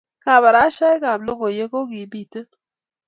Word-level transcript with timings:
Kabarashaik 0.23 1.03
ab 1.11 1.21
lokoiwek 1.25 1.71
ko 1.73 1.79
kimiten 1.89 2.47